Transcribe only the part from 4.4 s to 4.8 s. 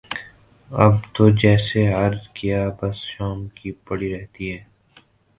ہے